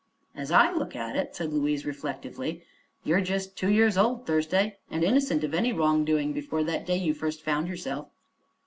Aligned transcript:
"As 0.33 0.49
I 0.51 0.71
look 0.73 0.95
at 0.95 1.15
it," 1.15 1.35
said 1.35 1.53
Louise 1.53 1.85
reflectively, 1.85 2.63
"you 3.03 3.13
are 3.13 3.21
just 3.21 3.55
two 3.55 3.69
years 3.69 3.99
old, 3.99 4.25
Thursday, 4.25 4.77
and 4.89 5.03
innocent 5.03 5.43
of 5.43 5.53
any 5.53 5.71
wrongdoing 5.71 6.33
before 6.33 6.63
that 6.63 6.87
day 6.87 6.97
you 6.97 7.13
first 7.13 7.43
found 7.43 7.67
yourself." 7.67 8.07